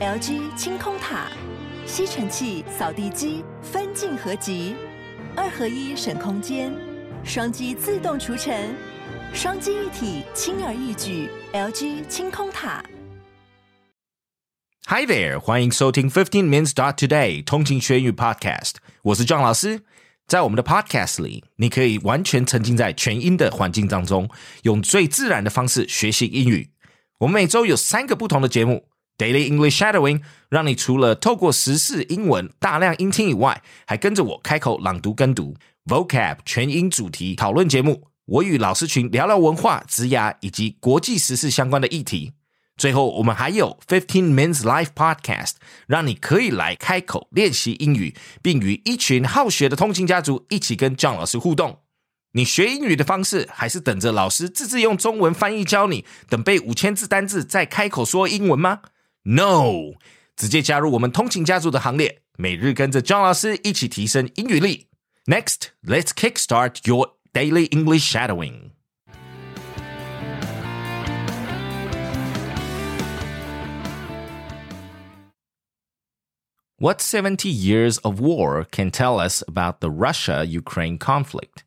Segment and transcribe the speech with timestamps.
[0.00, 1.26] LG 清空塔，
[1.84, 4.74] 吸尘器、扫地机分镜合集，
[5.36, 6.72] 二合一省空间，
[7.22, 8.74] 双击自动除尘，
[9.34, 11.28] 双击一体轻而易举。
[11.52, 12.82] LG 清空塔。
[14.86, 19.82] Hi there，欢迎收听 Fifteen Minutes Dot Today 通勤学英语 Podcast，我是庄老师。
[20.26, 24.30] 在我们的 Podcast 里，你可以完全沉浸在全英的环境当中，
[24.62, 26.70] 用最自然的方式学习英语。
[27.18, 28.86] 我们每周有三个不同的节目
[29.20, 35.54] ：Daily English Shadowing，让你除了透过时事英文大量音听以外，还跟着我开口朗读跟读
[35.84, 42.32] ；Vocab 全英主题讨论节目，我与老师群聊聊文化、职涯以及国际时事相关的议题。
[42.78, 51.80] 最后，我们还有 Fifteen Minutes Life Podcast，让你可以来开口练习英语，并与一群好学的通勤家族一起跟 John 老师互动。
[52.32, 58.80] 你学英语的方式，还是等着老师自制用中文翻译教你，等背五千字单字再开口说英文吗
[59.23, 59.93] ？No，
[60.35, 64.87] 直接加入我们通勤家族的行列，每日跟着 John 老师一起提升英语力。
[65.25, 68.71] Next, let's kickstart your daily English shadowing.
[76.77, 81.63] What 70 years of war can tell us about the Russia Ukraine conflict?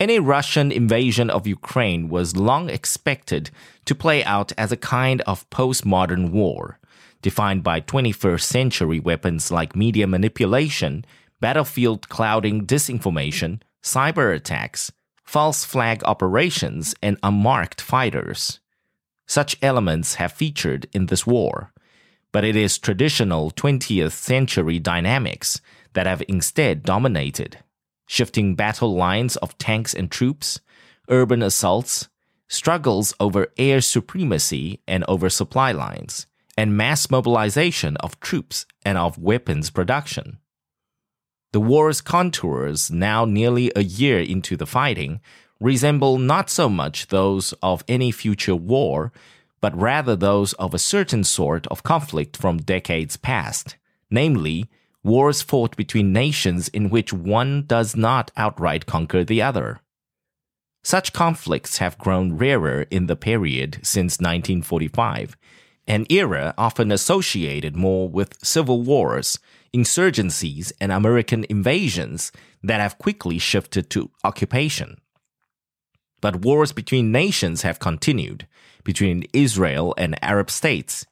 [0.00, 3.50] Any Russian invasion of Ukraine was long expected
[3.84, 6.78] to play out as a kind of postmodern war,
[7.20, 11.04] defined by 21st century weapons like media manipulation,
[11.38, 14.90] battlefield clouding disinformation, cyber attacks,
[15.22, 18.58] false flag operations, and unmarked fighters.
[19.28, 21.72] Such elements have featured in this war
[22.32, 25.60] but it is traditional 20th century dynamics
[25.94, 27.58] that have instead dominated.
[28.12, 30.58] Shifting battle lines of tanks and troops,
[31.08, 32.08] urban assaults,
[32.48, 36.26] struggles over air supremacy and over supply lines,
[36.58, 40.38] and mass mobilization of troops and of weapons production.
[41.52, 45.20] The war's contours, now nearly a year into the fighting,
[45.60, 49.12] resemble not so much those of any future war,
[49.60, 53.76] but rather those of a certain sort of conflict from decades past,
[54.10, 54.68] namely,
[55.02, 59.80] wars fought between nations in which one does not outright conquer the other.
[60.82, 65.36] Such conflicts have grown rarer in the period since 1945,
[65.86, 69.38] an era often associated more with civil wars,
[69.74, 72.32] insurgencies, and American invasions
[72.62, 75.00] that have quickly shifted to occupation.
[76.20, 78.46] But wars between nations have continued,
[78.84, 81.06] between Israel and Arab states,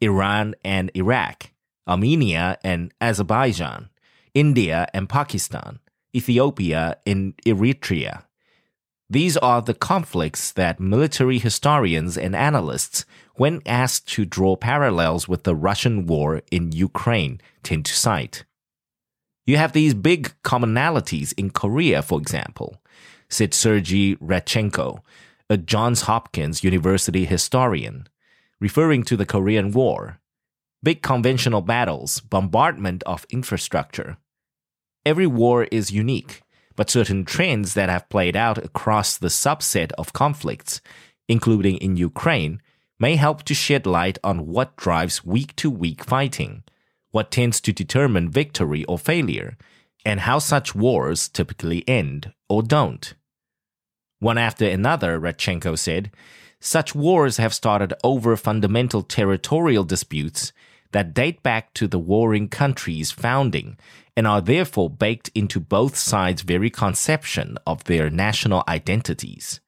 [0.00, 1.50] Iran and Iraq,
[1.88, 3.88] Armenia and Azerbaijan,
[4.34, 5.78] India and Pakistan,
[6.14, 8.24] Ethiopia and Eritrea.
[9.08, 13.04] These are the conflicts that military historians and analysts,
[13.36, 18.44] when asked to draw parallels with the Russian war in Ukraine, tend to cite.
[19.46, 22.82] You have these big commonalities in Korea, for example,
[23.28, 25.02] said Sergei Radchenko,
[25.48, 28.08] a Johns Hopkins University historian,
[28.58, 30.18] referring to the Korean War.
[30.82, 34.18] Big conventional battles, bombardment of infrastructure.
[35.04, 36.42] Every war is unique,
[36.76, 40.80] but certain trends that have played out across the subset of conflicts,
[41.28, 42.60] including in Ukraine,
[42.98, 46.62] may help to shed light on what drives week to week fighting,
[47.10, 49.56] what tends to determine victory or failure,
[50.04, 53.14] and how such wars typically end or don't.
[54.18, 56.10] One after another, Radchenko said,
[56.60, 60.52] such wars have started over fundamental territorial disputes
[60.92, 63.76] that date back to the warring countries' founding
[64.16, 69.60] and are therefore baked into both sides' very conception of their national identities.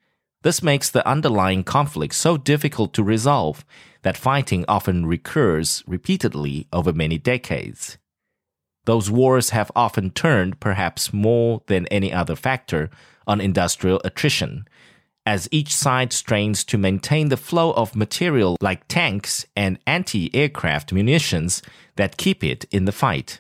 [0.42, 3.64] This makes the underlying conflict so difficult to resolve
[4.02, 7.98] that fighting often recurs repeatedly over many decades.
[8.84, 12.88] Those wars have often turned, perhaps more than any other factor,
[13.26, 14.66] on industrial attrition,
[15.27, 20.91] as each side strains to maintain the flow of material like tanks and anti aircraft
[20.91, 21.61] munitions
[21.95, 23.39] that keep it in the fight.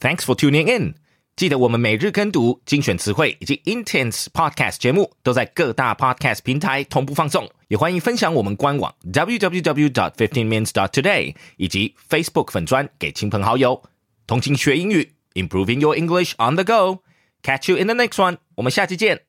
[0.00, 0.94] Thanks for tuning in.
[1.36, 13.82] 记得我们每日跟读、精选词汇以及 Intense Podcast 节目都在各大 Podcast 平台同步放送，也欢迎分享我们官网 www.fifteenminutes.today 以及 Facebook 粉专给亲朋好友。
[14.26, 19.23] 同情学英语，Improving your English on the go。Catch you in the next one，我们下期见。